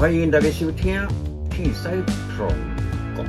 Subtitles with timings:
[0.00, 0.98] 欢迎大家收听
[1.50, 1.86] 《铁西
[2.32, 2.48] Pro
[3.14, 3.26] 讲》，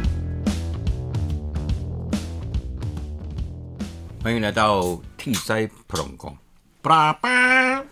[4.24, 4.80] 欢迎来到
[5.18, 5.52] 《铁西
[5.90, 6.18] Pro 讲》。
[6.82, 7.84] 叭叭，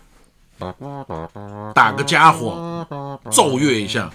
[1.74, 2.86] 打个家伙，
[3.30, 4.10] 奏乐一下。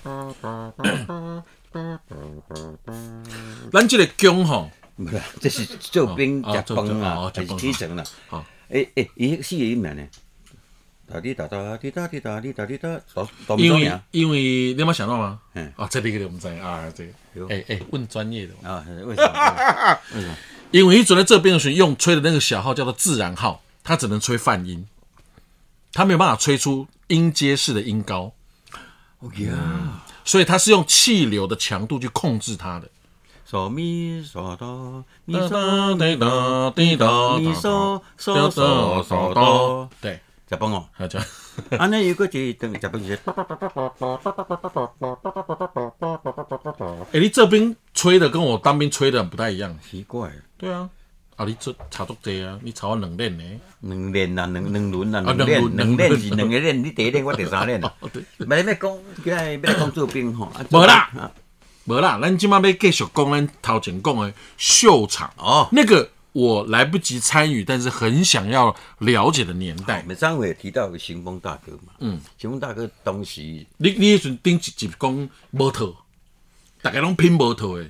[3.71, 8.03] 咱这个姜吼，不是，这是做兵哦食饭啊哦，还是食饭起床啦？
[8.29, 10.03] 好，诶诶，伊四个音名呢？
[11.07, 14.01] 哒滴哒哒滴哒滴哒滴哒滴哒，哆哆因为？
[14.11, 15.39] 因为你有没有想到吗？
[15.53, 19.99] 嗯啊，这个我们在啊，这个，哎哎，问专业的哦，啊，为什么？
[20.15, 20.35] 为什么？
[20.71, 24.87] 因为一准在这边的时候用吹的那个小号叫做自然号，它只能吹泛音，
[25.93, 28.33] 它没有办法吹出音阶式的音高，
[29.19, 32.89] 哦呀，所以它是用气流的强度去控制它的。
[33.47, 40.85] 嗦咪嗦哆咪哒嗦哒哒滴哒咪嗦嗦嗦嗦哆，对，食崩哦。
[40.91, 41.27] 还有这样。
[41.77, 43.19] 安尼有个一等食饭就是，
[47.11, 49.77] 哎、你这边吹的跟我当兵吹的不太一样。
[49.89, 50.89] 奇怪，对啊，
[51.35, 53.43] 啊，你这差足多啊，你差我两练呢。
[53.81, 57.81] 两练啊，两两轮啊，啊两练，两练是两个练，你第一练，我第三练。
[57.83, 61.31] 哦，对，咪要讲，今日要来讲做兵吼，啊无啦啊
[61.85, 70.03] 没啦，咱今晚要继续讲咱头前讲的秀场哦那个我来不及参与，但是很想要了解的年代。
[70.03, 75.95] 每张伟提到行风大哥嘛，嗯，行风大哥当时你你迄阵顶一集讲无套，
[76.81, 77.89] 大家拢拼无套的。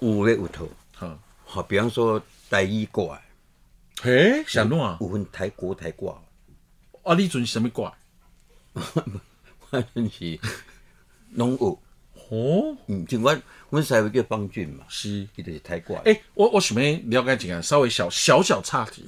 [0.00, 3.18] 有咧有头，哈，好，比方说台语歌，
[4.02, 4.98] 嘿，想弄啊？
[5.00, 6.20] 有分台国台挂，
[7.02, 7.90] 啊，你阵是什么歌？
[9.70, 10.38] 反正是
[11.30, 11.80] 拢有。
[12.28, 13.36] 哦，嗯，就我
[13.70, 15.26] 阮师傅叫方俊嘛，是。
[15.36, 15.94] 伊就是台歌。
[16.04, 19.04] 哎、我我想要了解一下，稍微小小小岔题，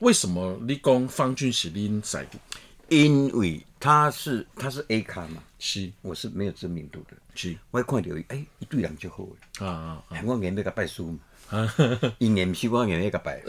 [0.00, 2.38] 为什么你讲方俊是恁师弟？
[2.88, 7.16] 因为他是他是 A 咖嘛，是我是没有知名度的。
[7.34, 9.64] 是我一看到伊，哎，一对人就好诶。
[9.64, 10.22] 啊啊啊！
[10.24, 11.18] 我硬要甲拜师嘛，
[12.18, 13.42] 伊硬毋是我硬要甲拜。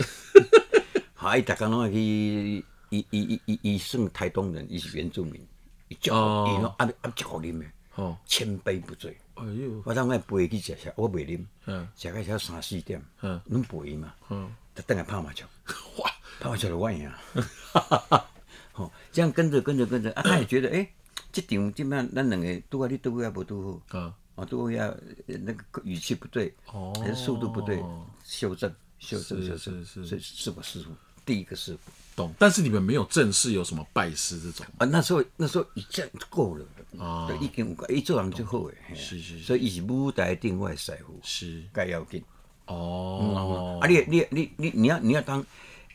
[1.14, 5.40] 好，伊逐工拢会去，伊伊伊伊伊算台东人，伊是原住民，
[5.88, 9.16] 伊足哦伊拢暗暗足好啉诶，哦，千杯不醉。
[9.36, 11.88] 哎呦，我当我陪去食食，我袂啉，嗯。
[11.96, 13.40] 食到才三四点，嗯。
[13.46, 15.48] 拢陪伊嘛，嗯，就等下拍麻将，
[15.98, 16.10] 哇，
[16.40, 17.12] 拍麻将就我赢。
[18.74, 20.88] 吼，这样跟着跟着跟着，啊， 他也觉得，哎，
[21.32, 24.00] 这场基本上咱两个拄啊，你拄啊无拄好。
[24.00, 26.94] 啊，啊，都要呃那个语气不对，哦。
[27.02, 27.84] 还是速度不对，
[28.24, 30.06] 修正，修正，是修正，是是。
[30.06, 30.92] 所以是我师傅，
[31.26, 32.34] 第一个师傅懂。
[32.38, 36.66] 但是你们没有正式有什么拜师这种，啊，那时候那时候已经够了，
[36.98, 38.96] 哦对，已经有个，伊做人就好诶，嘿。
[38.96, 39.38] 啊是是。
[39.38, 41.64] 是所以伊是舞台顶外师傅，是。
[41.72, 42.22] 该要紧。
[42.66, 45.46] 哦，啊，你你你你你要你要当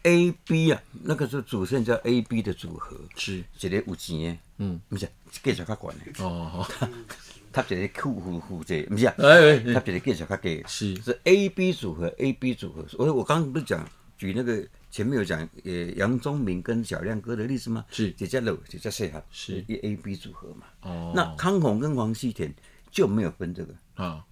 [0.04, 3.44] A B 啊，那个时候主持人叫 A B 的组合，是。
[3.60, 5.06] 一个有钱的，嗯，不是
[5.42, 6.66] 技术较悬的，哦，
[7.52, 9.74] 他一个酷负负责，不是啊，哎哎哎。
[9.74, 10.96] 他一个技术较低，是。
[11.02, 12.84] 是 A B 组合，A B 组合。
[12.96, 17.84] 我我刚刚不是讲举那个前面有讲呃杨宗明跟小亮哥的例子吗？
[17.90, 18.12] 是。
[18.12, 19.64] 这叫老，这叫适合，是。
[19.66, 20.66] 一 A B 组合嘛。
[20.82, 21.12] 哦。
[21.16, 22.54] 那康宏跟黄西田
[22.90, 24.22] 就没有分这个，啊。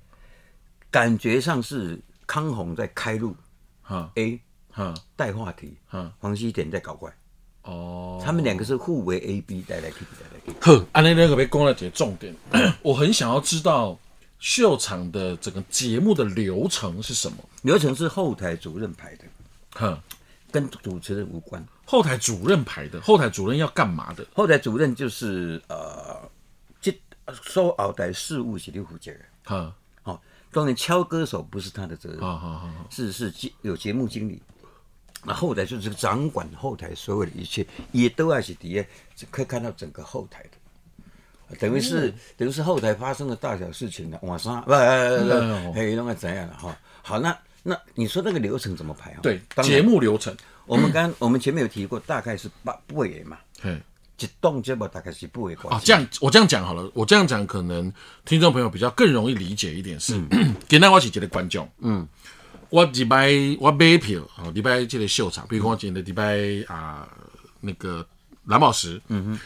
[0.90, 3.34] 感觉上是康宏在开路
[3.80, 4.38] 哈，A
[4.70, 4.92] 哈。
[5.16, 6.12] 带话题，哈。
[6.18, 7.10] 黄西田在搞怪，
[7.62, 10.72] 哦，他们两个是互为 A B 带来 K 带来 K。
[10.76, 12.36] 呵，安尼那个被讲了几个重点，
[12.82, 13.98] 我很想要知道
[14.38, 17.36] 秀场的整个节目的流程是什么。
[17.62, 19.24] 流程是后台主任排的，
[19.76, 19.98] 哼，
[20.50, 21.64] 跟主持人无关。
[21.84, 24.26] 后台主任排的，后台主任要干嘛的？
[24.34, 26.16] 后台主任就是呃，
[26.80, 26.94] 这
[27.42, 29.20] 收后台事务是你负责的。
[29.44, 29.74] 哈，
[30.04, 30.20] 哦，
[30.52, 34.42] 当然敲歌手不是他的责任，好好好好，是是节有节目经理。
[35.22, 38.82] 那后台就是掌管后台所有的一切，也都要是底下
[39.30, 46.74] 可以看到整个后台的，等于是、等于是后台发生的大小事情呢，晚上不哦嘿，弄个怎样了哈？
[47.02, 49.20] 好，那那你说那个流程怎么排啊？
[49.22, 50.34] 对，节目流程，
[50.66, 53.80] 我们刚 我们前面有提过，大概是八八个嘛，嘿，
[54.18, 57.92] 一档节目大概是八个关啊，这样我这样讲好了，我这样讲可能
[58.24, 60.18] 听众朋友比较更容易理解一点是，
[60.68, 62.06] 简单我是一个观众，嗯，
[62.70, 63.30] 我礼拜
[63.60, 67.08] 我买票，哦，礼拜这个秀场，比如说我今天礼拜啊
[67.60, 68.06] 那个
[68.46, 69.40] 蓝宝石，嗯哼，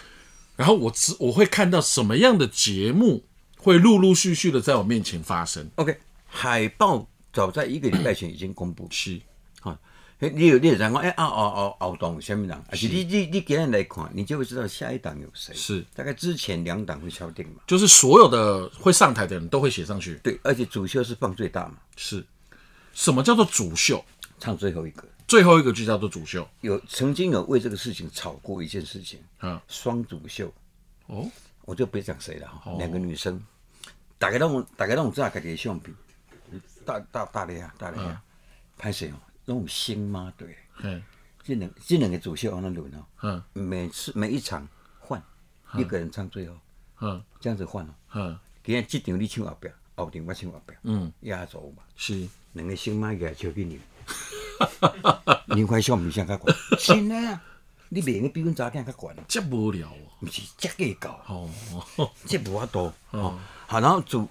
[0.57, 3.25] 然后我知我会看到什么样的节目
[3.59, 9.21] 会陆陆续续的在我面前发生，OK，海报早在一个礼拜前已经公布，是。
[9.61, 9.77] 哈，
[10.21, 12.63] 嘿你有你有人讲，哎啊后后后档有什么人？
[12.71, 15.53] 而且你你你今天来看，你就会知道下一档有谁。
[15.55, 17.61] 是，大概之前两档会敲定嘛？
[17.67, 22.25] 就是所有的会上台的人都会写上去，对，而且主秀是放最大嘛，是。
[22.93, 24.03] 什么叫做主秀？
[24.39, 25.05] 唱最后一个。
[25.27, 26.47] 最后一个就叫做主秀。
[26.61, 30.53] 有曾经有为这个事情吵过一件事情，啊，双主秀。
[31.07, 31.29] 哦，
[31.65, 33.43] 我就不讲谁了哈，两个女生，
[34.19, 35.95] 大概拢大概拢有炸家己的相片，
[36.85, 38.23] 大大大的啊，大的啊，
[38.77, 39.17] 拍摄哦，
[39.47, 41.03] 拢有星妈对，嗯
[41.43, 43.43] 这两这两个主秀往那轮哦，嗯。
[43.53, 44.67] 每次每一场
[44.99, 45.23] 换
[45.75, 46.57] 一个人唱最后，
[47.01, 47.23] 嗯。
[47.41, 47.95] 这样子换哦。
[48.15, 53.79] 嗯，今天这场你唱后壁，后场我唱后壁，嗯，压轴嘛，是，两个星妈个笑给你，
[55.55, 56.39] 你快相片上较
[56.79, 57.43] 悬， 真的啊，
[57.91, 59.97] 你袂用比阮查囝较悬，这无聊哦。
[60.21, 61.11] 毋是这计较。
[61.29, 61.51] 哦，
[62.25, 62.91] 这无法度。
[63.11, 63.39] 哦。
[63.67, 64.27] 好，然后主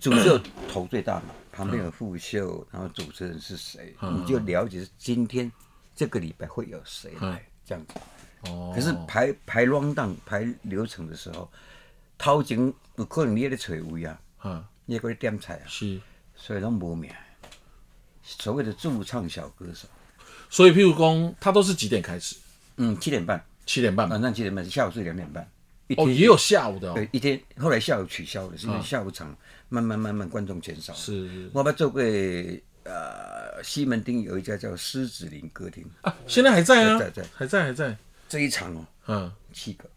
[0.00, 0.36] 主秀
[0.68, 1.26] 头最大嘛，
[1.60, 5.52] 旁边有副秀，然后主持人是谁，你就了解今天
[5.94, 8.00] 这个礼拜会有谁来这样子。
[8.48, 11.50] 哦，可是排排 round down 排流程的时候，
[12.16, 16.00] 头前有可能你在找位啊，嗯，你在点菜啊，是，
[16.34, 17.12] 所以拢无名。
[18.22, 19.86] 所谓的驻唱小歌手，
[20.48, 22.36] 所以譬如讲，他都是几点开始？
[22.76, 24.08] 嗯，七点半，七点半。
[24.08, 25.46] 晚上七点半，下午是两点半。
[25.90, 26.94] 一哦，也有下午的哦。
[26.94, 29.36] 对，一天后来下午取消了，是因为下午场
[29.68, 30.94] 慢慢慢慢观众减少。
[30.94, 32.00] 是我们做过
[32.84, 37.96] 呃西门町有一家叫狮子林歌厅，啊，现在还在啊，在在还在还在。
[38.28, 39.90] 这一场哦嗯，七个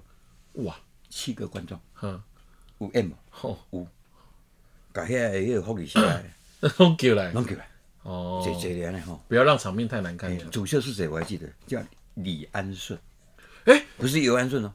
[0.54, 0.75] 哇，
[1.07, 2.19] 七个观众，嗯，
[2.80, 3.12] 有 M
[3.42, 3.88] 哦，有，
[4.92, 7.31] 把遐个迄个福利社的都叫来。
[7.31, 7.69] 弄起来，
[8.01, 9.24] 哦，这这连的吼。
[9.28, 10.38] 不要让场面太难看哎。
[10.50, 11.80] 主秀是谁我还记得，叫
[12.16, 13.00] 李安顺，
[13.66, 14.74] 哎，不是尤安顺哦，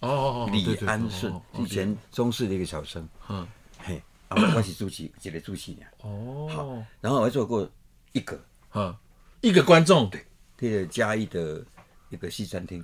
[0.00, 3.46] 哦哦哦，李安顺哦，以前中视的一个小生，嗯，
[3.78, 5.86] 嘿，啊，我是主持，一个主持人。
[6.00, 7.68] 哦，好然后我还做过
[8.12, 8.40] 一个，
[8.74, 8.94] 嗯，
[9.42, 10.24] 一个观众，对，
[10.56, 11.62] 这个嘉义的
[12.08, 12.82] 一个西餐厅，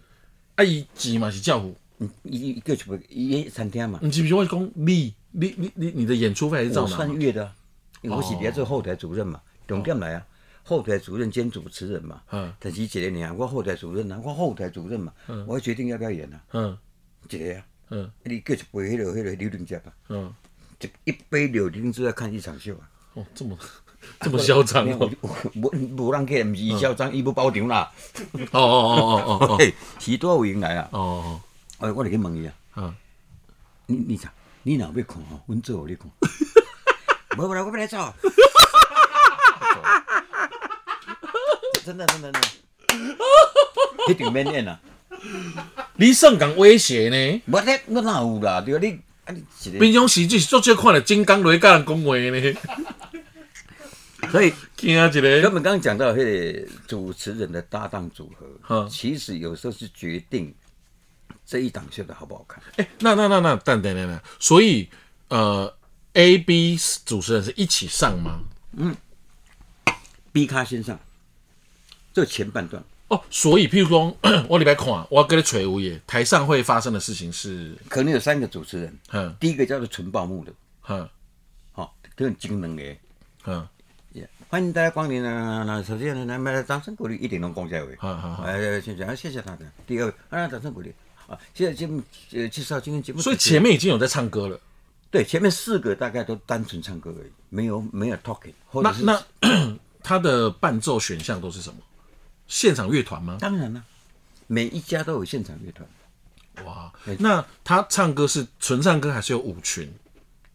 [0.56, 7.56] 啊，伊钱嘛是教父，嗯，一一个就不一餐厅嘛，你是不记得我讲你你你你你的演出费还是照算月的、啊，
[8.02, 10.26] 因为我是底下做后台主任嘛，重点来啊，
[10.62, 16.78] 后台主任兼主持人嘛，嗯但是一个年我后台主任啊，我后台主任嘛，嗯我要决定要不要演啊，嗯
[17.28, 18.10] 一个啊，嗯。
[18.24, 20.34] 你叫一杯迄个迄个柳丁汁啊，嗯，
[20.80, 23.58] 一一杯柳丁汁要看一场秀啊，哦，这么
[24.20, 25.10] 这么嚣张哦，
[25.54, 27.90] 无无人客，毋是伊嚣张，伊要包场啦，
[28.52, 31.40] 哦哦哦哦哦 嘿，许多有闲来啊，哦，
[31.78, 32.54] 哎，我来去问伊啊。
[32.76, 32.94] 嗯，
[33.86, 34.30] 你你讲，
[34.62, 36.10] 你若要看吼，阮做互你看。
[37.38, 38.12] 无无啦，我要来走。
[41.84, 42.48] 真的真的真的，
[44.08, 44.80] 一定免演啊！
[45.98, 47.42] 你算讲威胁呢？
[47.46, 48.60] 我咧我哪有啦？
[48.60, 52.56] 对啊，你啊你一个，平常时就是做这看了金刚雷甲人讲话呢，
[54.30, 60.54] 所以惊一个，他们刚刚讲到迄个主持人的搭档组合，嗯其实有时候是决定
[61.46, 62.62] 这一档秀的好不好看。
[62.76, 64.88] 哎，那那那那等等等等，所以
[65.28, 65.74] 呃
[66.12, 68.40] ，A、B 主持人是一起上吗？
[68.76, 68.94] 嗯
[70.32, 71.00] B 咖先上，
[72.12, 74.16] 这前半段哦，所以譬如说，
[74.48, 80.52] 我礼拜看，我要跟你吹无耶，台上会发生的事情是，可能有三个主持人，嗯第一个叫做纯报幕的，
[80.88, 81.08] 嗯
[81.72, 82.82] 吼，这很精能的。
[83.44, 83.66] 嗯
[84.12, 85.62] Yeah，欢迎大家光临啊！
[85.64, 87.94] 那首先呢，来，掌声鼓励，一点都公在位。
[87.98, 89.64] 好好好哎，谢谢，啊谢谢大家。
[89.86, 90.92] 第二位，啊，掌声鼓励。
[91.28, 92.02] 啊，现在节目
[92.32, 94.58] 呃介绍今天节目所以，前面已经有在唱歌了。
[95.10, 98.52] 对前面四个大概都单纯唱歌而已，没有没有 talking，
[98.82, 101.76] 那那 他的伴奏选项都是什么？
[102.46, 103.38] 现场乐团吗？
[103.40, 103.84] 当然了，
[104.46, 105.88] 每一家都有现场乐团，
[106.64, 109.92] 哇，那他唱歌是纯唱歌还是有舞群？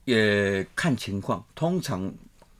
[0.05, 1.45] 也看情况。
[1.53, 2.11] 通常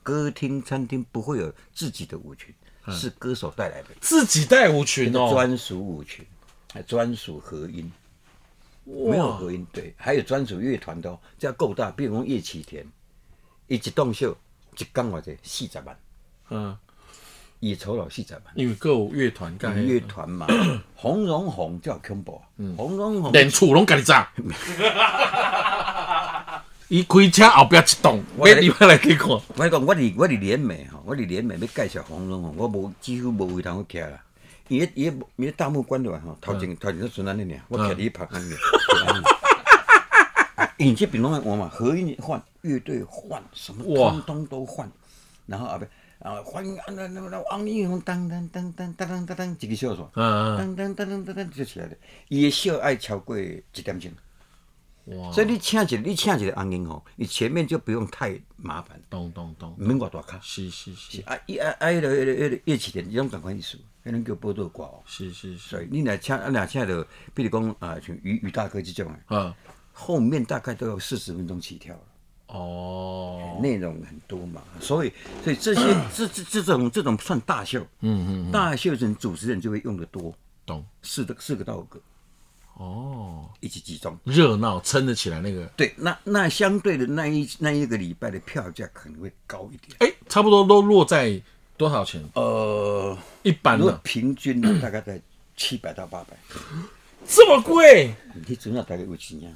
[0.02, 2.54] 歌厅、餐厅不会有自己的舞群，
[2.88, 5.30] 是歌手带来的自己带舞群哦。
[5.30, 6.24] 专属舞群，
[6.72, 7.90] 还专属合音。
[8.84, 11.90] 没有合音，对，还有专属乐团的哦，这样够大。
[11.90, 12.84] 比如讲叶启田，
[13.68, 14.36] 伊一档秀
[14.76, 15.98] 一讲偌者四十万，
[16.50, 16.76] 嗯，
[17.62, 18.42] 伊酬劳四十万。
[18.56, 20.48] 因为各有乐团干乐团嘛，
[20.96, 22.42] 洪荣宏叫恐怖啊，
[22.76, 24.28] 洪荣宏连厝拢家己炸。
[26.88, 29.28] 伊开车后壁一栋，我要你要来去看。
[29.30, 34.20] 我讲，我伫我伫联美吼，我伫联美要介绍洪荣宏，我无几乎无位通去徛啦。
[34.66, 38.58] 伊迄伊迄伊迄大幕关落来吼，头前头前迄阵安尼尔，我徛伫旁边尔。
[40.66, 44.90] 啊，因这边拢爱换嘛，合音换，乐队换，什么哇通通都换。
[45.46, 45.88] 然后后边
[46.22, 51.94] 啊，欢迎啊那那那王力宏，当当当当当当当当，一个小说，嗯当当当当当当就起来了。
[52.28, 54.10] 伊的秀爱超过一点钟。
[55.06, 60.38] 哇，所以你请一个，你请一个王英吼，你前面就不用太麻烦，咚咚咚，免偌大卡。
[60.40, 65.02] 是是是啊，伊啊啊，迄个迄个迄个乐器店，伊种共款意思，迄种叫报道歌哦。
[65.04, 69.52] 是是是，所以你若请啊，若请着，比如讲啊，像于于大哥这种的，啊，
[69.92, 72.02] 后面大概都要四十分钟起跳了，
[72.48, 75.80] 哦，内容很多嘛，所以所以这些
[76.14, 80.34] 这这这种这种算大秀，嗯嗯，大秀人主持人就会用的多，
[80.66, 80.84] 懂。
[81.02, 82.00] 四个四个到五个，
[82.74, 84.18] 哦，一起集中。
[84.24, 89.96] 热闹撑得起来那个，对，那那相对的那一那一个礼拜的票价可能会高一点。
[90.00, 91.40] 哎，差不多都落在
[91.78, 92.22] 多少钱？
[92.34, 95.20] 呃，一般如果的平均呢， 大概在
[95.56, 96.36] 七百到八百。
[97.24, 98.12] 这么贵
[98.46, 99.54] 你主要大概有几年？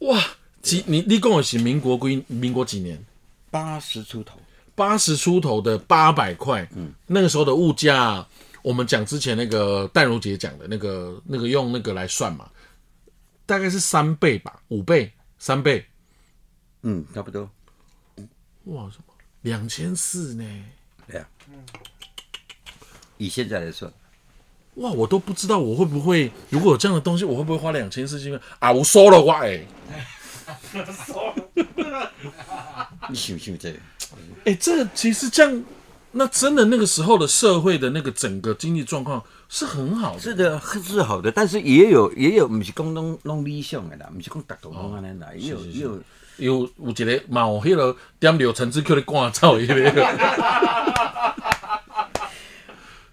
[0.00, 0.20] 哇？
[0.62, 3.04] 几你你跟我是民国归民国几年？
[3.50, 4.38] 八十出头。
[4.74, 8.26] 八十出头的八百块，嗯，那个时候的物价，
[8.62, 12.48] 我们讲之前那个淡如姐讲的那个那个用那个来算嘛，
[13.44, 15.84] 大概是三倍吧，五倍，三倍，
[16.80, 17.50] 嗯，差不多。
[18.64, 19.04] 哇，什么
[19.42, 20.64] 两千四呢？
[21.06, 21.28] 对呀、
[23.18, 23.92] 以现在来算，
[24.76, 28.72] 哇，我都不知道我会不会，如果有这样的东西，我会不会花两千四去买啊？
[28.72, 29.66] 我收了我哎，
[33.08, 33.78] 你想想这个，
[34.44, 35.64] 哎，这个其实这样，
[36.12, 46.00] 那真的那个时候的社会的那个整个经济状况是很好的，是的，是好的，但是也有也有，不是讲拢拢理想的啦，不是讲达到拢安尼啦，也有也有。
[46.38, 49.74] 有有一个嘛有迄个点着陈志 Q 的赶走迄个，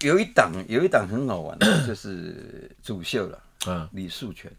[0.00, 4.50] 有一档有一档很好玩的，就是 主秀了，嗯，李树全。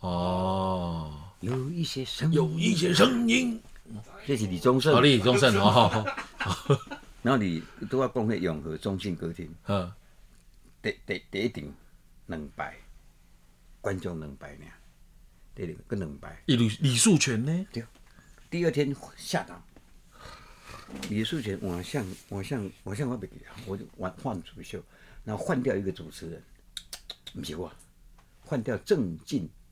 [0.00, 1.12] 哦，
[1.44, 3.60] 有一些声有音，一些声音，
[4.26, 4.94] 这是李宗盛。
[4.94, 5.00] 好，。
[5.00, 6.04] 李宗盛哦，
[7.22, 9.92] 然后你都要讲迄永和中信歌厅， 嗯，
[10.82, 11.64] 第第第一场
[12.26, 12.74] 两百，
[13.80, 14.64] 观众两百呢，
[15.54, 16.42] 第二个两百。
[16.46, 17.66] 李李树全呢？
[17.72, 17.84] 对，
[18.50, 19.62] 第二天下档，
[21.10, 24.82] 李树全晚上晚上晚上我没给他，我就换换主秀，
[25.24, 26.42] 然后换掉一个主持人，
[27.34, 27.70] 不是我，
[28.42, 29.63] 换掉郑进二，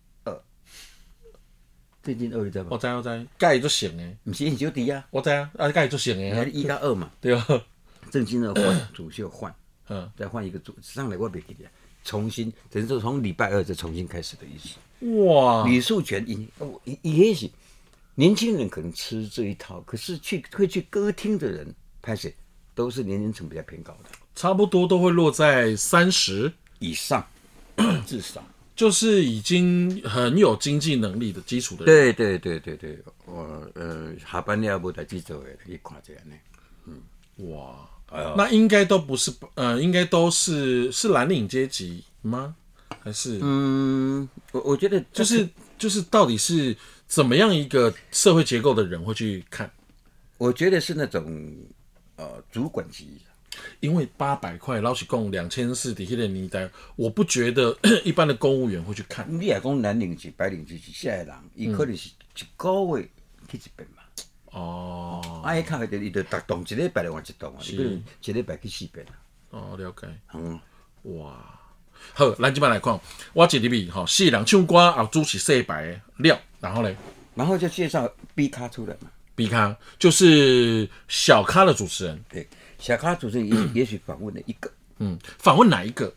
[2.03, 2.71] 郑进二你知道吗？
[2.73, 7.35] 我知我知，盖就行诶，不是因小弟啊，我知啊，啊盖就行你还诶，一加二嘛， 对。
[7.35, 7.47] 啊，
[8.11, 9.55] 郑进二换主秀换，
[9.89, 11.65] 嗯，再换一个主上来我没给你，
[12.05, 14.77] 重新等于说从礼拜二再重新开始的意思。
[15.25, 17.51] 哇，李树全也哦也也许
[18.15, 22.35] 年轻人可能吃这一套，可是去会去歌厅的人，拍谁
[22.75, 24.11] 都是年龄层比较偏高的。
[24.35, 27.27] 差不多都会落在三十，以上，
[28.07, 28.45] 至少。
[28.75, 36.35] 就是已经很有经济能力的基础的人，对对对对对，我呃下班了无代志做的，去看这样呢。
[37.49, 42.55] 哇，哎呦那应该都不是，呃，应该都是是蓝领阶级吗？
[43.01, 45.49] 还是嗯，我我觉得就是
[45.79, 46.77] 就是到底是
[47.07, 49.71] 怎么样一个社会结构的人会去看？
[50.39, 51.57] 我觉得是那种
[52.17, 53.19] 呃主管级
[53.81, 59.27] 因为八百块老实共两千四的迄个年代，我不觉得 一般的公务员会去看。
[59.29, 63.09] 你也讲蓝领级、白领级是下的人，伊可能是一个月
[63.51, 64.03] 去一遍嘛。
[64.53, 69.13] 哦啊，伊较伊就逐栋一礼拜来换一栋啊，伊可能一礼拜去四遍啊。
[69.51, 70.07] 哦，了解。
[70.35, 70.61] 嗯，
[71.03, 71.59] 哇，
[72.13, 72.99] 好，咱即摆来看，
[73.33, 76.97] 我一入去吼，四人唱歌啊主是洗白的料，然后咧
[77.35, 79.11] 然后就介绍 B 咖出来嘛。
[79.35, 82.47] ，B 咖就是小咖的主持人，对，
[82.83, 86.13] 小咖主持人也 也许访问了一个，嗯，访问哪一个？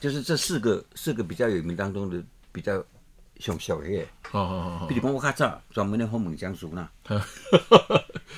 [0.00, 2.82] 就是这四个四个比较有名当中的比较
[3.40, 6.90] 上小的，好好好好比如讲我较早专门的访问江苏啦，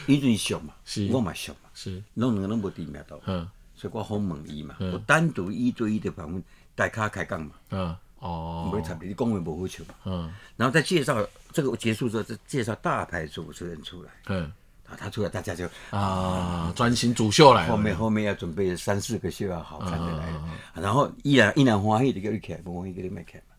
[0.07, 3.49] 伊就是上嘛是，我嘛上嘛，是，拢两个拢无知名度，嗯。
[3.77, 6.43] 所以我访问伊嘛，我单独一对一的访问，
[6.75, 10.33] 大咖开讲嘛，嗯，哦，没差别，你讲话无好笑嘛，嗯。
[10.57, 14.50] 然后再介绍这个结束之后，再介绍大牌主持人出来，嗯
[14.91, 23.55] 啊，他出来大家就啊，专心主秀来了，后面后面要准备三四个秀要好看的来了，然后依然依然欢喜的叫你起来，不欢喜叫你卖起来嘛。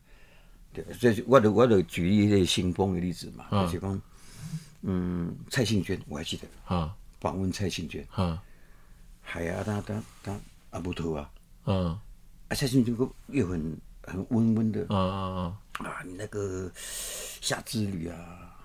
[0.73, 4.01] 对，所以我就我就举一个新风的例子嘛，就是讲，
[4.81, 6.75] 嗯，蔡幸娟我还记得。
[6.75, 6.93] 啊。
[7.19, 8.41] 访问蔡幸娟，啊。
[9.21, 10.39] 海啊，他他他
[10.71, 11.29] 阿不头啊，
[11.65, 12.97] 嗯啊蔡幸娟
[13.27, 14.85] 又很很温温的。
[14.89, 18.15] 啊啊啊，你那个夏之旅啊，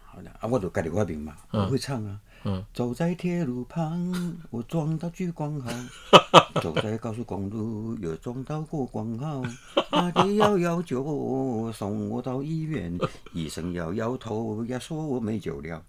[0.05, 0.31] 好的。
[0.41, 2.19] 啊，我就家己发明嘛，我会唱啊。
[2.45, 2.65] 嗯。
[2.75, 5.71] 走在铁路旁， 我撞到聚光号；
[6.63, 9.43] 走在高速公路，又撞到过光号。
[9.91, 12.99] 打给幺幺九，送我到医院，
[13.33, 15.83] 医生摇摇头，也说我没救了。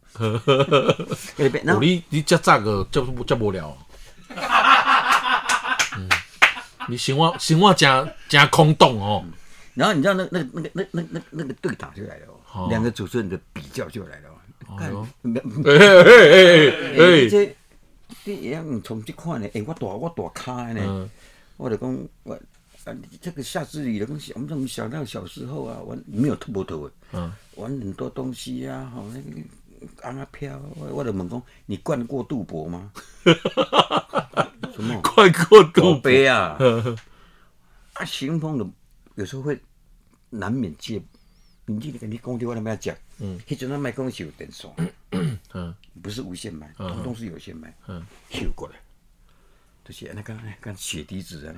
[1.80, 3.76] 你你这咋个遮遮无聊，
[5.98, 6.10] 嗯，
[6.88, 9.24] 你生活生活真真空洞哦，
[9.74, 14.30] 然后你知道那那个那个那那那那个对打就来了哦，两个主持人的比较就来了
[14.68, 14.76] 哦。
[14.78, 17.56] 看，没哎哎哎欸、哎哎，这
[18.24, 21.10] 你样从这款呢，诶、我大我大咖呢，嗯
[21.58, 22.34] 我就讲我
[22.86, 29.42] 啊，你这个夏之旅的东西，我们怎么想到小时候啊，玩没有吐不吐的，嗯，玩很多东西啊，好那个
[30.04, 32.92] 昂啊飘，我我就问讲，你灌过杜博吗？
[34.74, 35.02] 什么？
[35.02, 36.58] 灌过杜度杯啊！
[37.94, 38.66] 啊，行风的
[39.16, 39.60] 有时候会
[40.30, 41.02] 难免借
[41.70, 44.72] 你这个你工地我都没讲，嗯，迄阵咱麦讲是有电线，
[45.54, 48.76] 嗯，不是无线麦，通通是有线麦，嗯，修过来，
[49.84, 51.54] 就是那个讲，讲血滴子啊，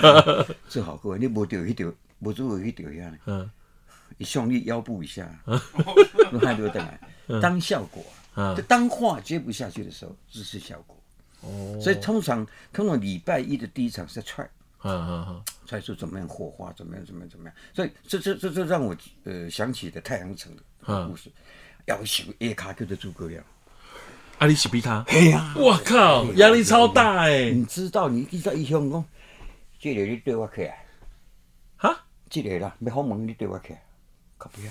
[0.66, 3.50] 做好过，你无掉迄条，无做迄条遐呢，嗯，
[4.16, 6.98] 一向你腰部以下，那还就等来。
[7.42, 8.02] 当效果
[8.34, 10.96] 啊，就当话接不下去的时候，这是效果。
[11.42, 14.48] 哦，所以通常通常礼拜一的第一场是在踹。
[14.84, 17.54] 嗯嗯嗯，猜出怎么样火花，怎么样，怎么样，怎么样？
[17.74, 20.62] 所以这这这这让我呃想起的太阳城的
[21.08, 21.30] 故事，
[21.86, 23.42] 要求 A 卡克的诸葛亮，
[24.38, 27.50] 阿里西比他，嘿呀，我靠，压力超大哎！
[27.50, 29.04] 你知道你你知道伊想讲，
[29.80, 30.86] 这个你对我起来，
[31.76, 33.82] 哈，这个啦，要好问你对我起来，
[34.36, 34.70] 可不要。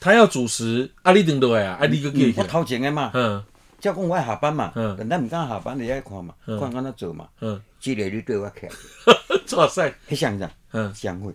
[0.00, 3.44] 他要主持，阿里等对啊，阿里个给我掏钱的嘛，嗯，
[3.80, 8.72] 叫讲我下班嘛，嗯，咱唔敢下班，你爱看嘛，看安怎做嘛，嗯，这个你对我起来。
[9.56, 10.50] 哇塞，迄像啥？
[10.72, 11.32] 嗯，江惠，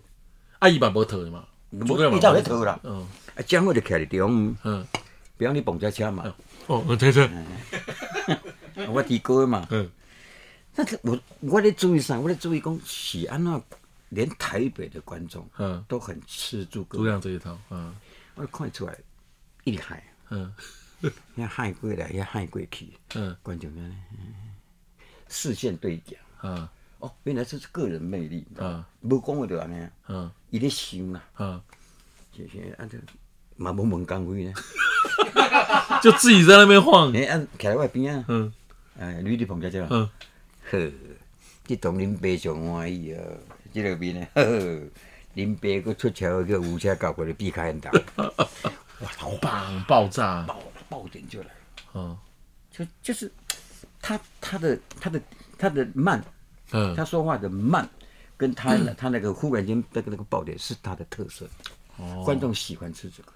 [0.59, 2.79] 阿姨嘛无套的嘛，伊早咧套啦。
[2.83, 4.85] 嗯，啊江惠就徛伫地方，嗯，
[5.38, 6.23] 比方你碰只车嘛。
[6.67, 7.29] 哦，我睇睇。
[8.89, 9.67] 我弟哥嘛。
[9.71, 9.89] 嗯。
[10.75, 12.19] 但是 我我咧注意啥？
[12.19, 13.62] 我咧注意讲是安怎，
[14.09, 17.57] 连台北的观众，嗯，都很吃诸葛亮这一套。
[17.69, 17.95] 嗯。
[18.35, 18.97] 我看出来，
[19.63, 20.53] 厉害，嗯，
[21.36, 23.95] 一海过来，遐海过去，嗯，观众呢，
[25.27, 26.67] 视线对讲，嗯。
[27.00, 31.62] 哦，原来这是个人魅力，啊，无讲话就安尼，嗯，伊咧想啦，嗯，
[32.31, 32.98] 就是按照
[33.57, 34.53] 嘛无问岗位呢，
[36.01, 38.53] 就自己在那边晃， 哎，按徛在外边啊，嗯，
[38.98, 40.10] 哎，女的碰姐姐，嗯，
[40.72, 40.91] 呵，
[41.67, 43.22] 这同林爸上欢喜啊，
[43.74, 44.81] 这个边呢，呵呵，
[45.33, 50.57] 林爸佫出桥个五车搞过来避开很大，哇，好棒，爆炸，爆
[50.93, 51.47] 爆点就来，
[51.95, 52.15] 嗯，
[52.69, 53.31] 就就是
[54.00, 55.19] 他他的他的
[55.57, 56.23] 他的慢。
[56.75, 57.88] 嗯，他说话的慢，
[58.35, 61.47] 跟他他那个忽然间那个那个爆点是他的特色，
[61.97, 63.31] 哦，观众喜欢吃这个，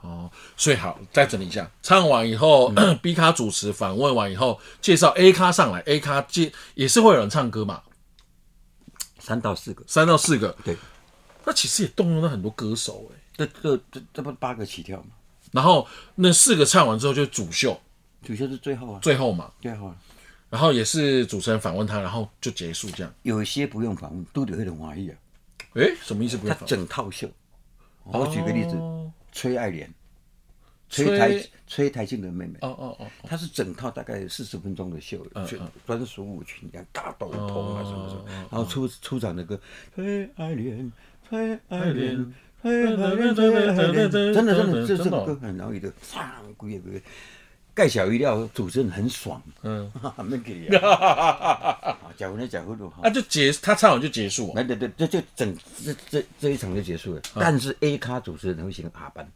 [0.00, 7.82] 哦，所以好再整理一下，唱完以后， B 咖主持访问完以后，介绍 A 咖上来，A 咖接也是会有人唱歌嘛，
[9.20, 10.76] 三到四个，三到四个，对，
[11.44, 15.10] 那其实也动用了很多歌手哎，这这这这不八个起跳嘛，
[15.50, 17.80] 然后那四个唱完之后就主秀，
[18.22, 19.94] 主秀是最后啊，最后嘛，最后。
[20.48, 23.14] 然后也是主持人访问他，然后就结束这样。
[23.22, 25.16] 有一些不用访问，都得会很怀疑啊。
[25.74, 26.36] 哎，什么意思？
[26.36, 27.30] 不用他整套秀。
[28.02, 28.76] 我举个例子，
[29.30, 29.88] 崔爱莲，
[30.88, 32.58] 崔台崔台庆的妹妹。
[32.62, 33.06] 哦哦哦。
[33.22, 35.24] 她是整套大概四十分钟的秀，
[35.86, 38.24] 专属舞裙，这样大斗篷啊什么什么。
[38.50, 39.60] 然后出出场的歌，
[39.94, 40.92] 崔爱莲，
[41.28, 47.02] 崔爱莲，真的真的这这首歌很容易的唱，鬼也鬼。
[47.72, 49.90] 盖小鱼料，主持人很爽，嗯，
[50.24, 57.22] 没给啊，假婚的假婚路，啊就结，他唱完就结束，哎对对，这就整这这这一场就结束了。
[57.36, 59.26] 但是 A 咖主持人会先下班，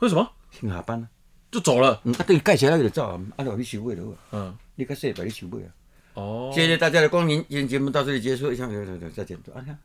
[0.00, 0.28] 为什么？
[0.50, 1.08] 先下班呢？
[1.52, 2.00] 就走了。
[2.04, 4.02] 嗯，对，盖小料就走啊，啊，我去收尾了。
[4.32, 5.68] 嗯，你看谁把你收尾啊？
[6.14, 9.78] 哦，谢谢大家的光临，今天节目到这里结束，下下下再见，啊看。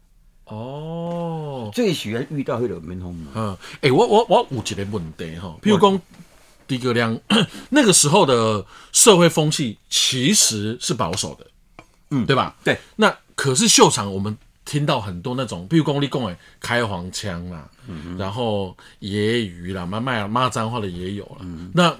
[1.65, 3.27] 哦，最喜欢遇到那种民风。
[3.33, 6.01] 嗯，哎，我我我有一个问题哈，譬如讲。
[6.65, 7.19] 诸葛亮
[7.69, 11.45] 那个时候的社会风气其实是保守的，
[12.09, 12.55] 嗯，对吧？
[12.63, 12.79] 对。
[12.95, 17.69] 那可是秀场，我们听到很多那种，譬如公立公诶开黄腔啦，
[18.17, 21.45] 然后揶揄啦，骂骂骂脏话的也有了。
[21.73, 21.95] 那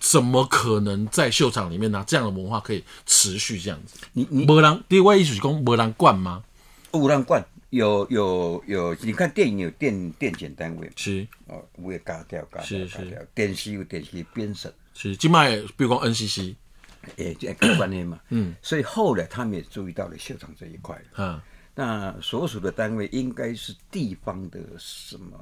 [0.00, 2.04] 怎么可能在秀场里面呢？
[2.06, 3.94] 这样的文化可以持续这样子？
[4.12, 6.42] 你你没人另外一是讲没人惯吗？
[6.90, 7.46] 无人惯。
[7.70, 11.26] 有有有，你看电影有电电检单位，是。
[11.46, 16.54] 哦，我也嘎掉嘎掉嘎掉，电视有电视编审，是今麦比如讲 NCC，
[17.16, 21.40] 哎，这个观念嘛，嗯，所以后来他们也注意到了秀场这一块，嗯，
[21.74, 25.38] 那所属的单位应该是地方的什么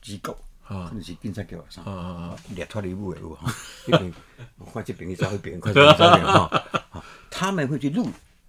[0.00, 0.36] 机构？
[0.62, 3.52] 啊，可能是警察给我上，啊列脱礼物的路哈，
[3.84, 4.14] 这边
[4.58, 8.08] 快这边你找别人快这边哈，他们会去录。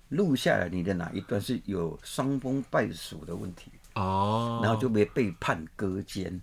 [0.09, 6.41] 录下来你的哪一段是有伤风败俗的问题哦，然后就被被判割肩，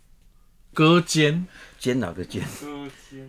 [0.72, 1.46] 割肩，
[1.78, 2.42] 监牢的监，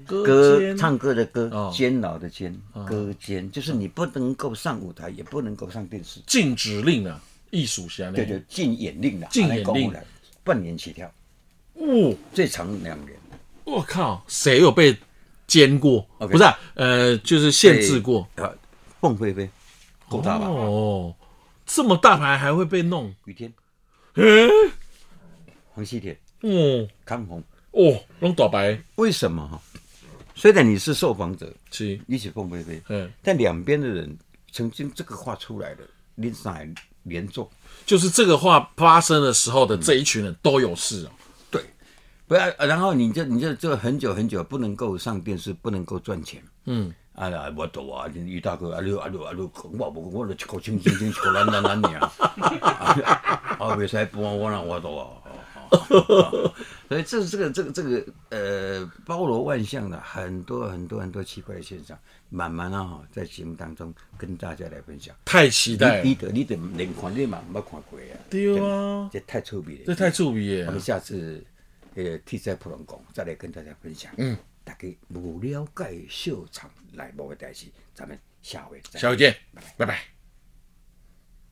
[0.06, 3.52] 歌唱歌的歌，监牢的监，割肩。
[3.52, 9.93] 就是你不能够上舞台，也不能够上电视，禁止令啊，艺术下对对，禁演令啊，禁演令，
[10.43, 11.12] 半年起跳，
[11.74, 13.12] 哦，最长两年，
[13.65, 14.98] 我靠，谁有被
[15.46, 16.08] 监过？
[16.17, 16.43] 不是，
[16.76, 18.28] 呃，就是限制过，
[19.02, 19.50] 凤飞飞。
[20.17, 20.47] 够大吧？
[20.47, 21.15] 哦，
[21.65, 23.13] 这么大牌还会被弄？
[23.26, 23.54] 雨天，
[25.71, 28.80] 黄西田，哦，康宏，哦，弄大白？
[28.95, 29.62] 为什么哈？
[30.36, 34.17] 虽然你是受访者，是一起凤飞飞，嗯，但两边的人
[34.52, 35.84] 曾经这个话出来的，
[36.15, 36.58] 连上
[37.04, 37.49] 连坐，
[37.86, 41.12] 就是这个话发生的时候的这一群人都有事啊。
[41.52, 41.63] 对，
[42.28, 46.43] 不要，然后你就你就就很久很久不能够上电视，不能够赚钱。
[46.65, 51.99] 嗯，啊啦，我懂啊，于大哥，啊你啊你啊你，我无我就一口清清清，一口烂烂烂尔，
[53.60, 55.08] 啊，袂使搬我哪我懂啊。
[56.88, 61.97] 所以这这个这个这个呃包罗万象的很多很多很多奇怪的现象，
[62.30, 65.15] 慢慢啊哈在节目当中跟大家来分享。
[65.26, 68.13] 太期待了你，你得你得连看你嘛没看过啊？
[68.30, 69.84] 对啊，这太臭屁了。
[69.88, 70.71] 这太触鼻耶我！
[70.71, 71.43] 们下次
[71.95, 74.12] 呃 T 在普龙宫再来跟大家分享。
[74.17, 79.02] 嗯，大家无了解秀场内幕的代志，咱们下回再见。
[79.02, 79.36] 下回见，
[79.78, 80.23] 拜拜。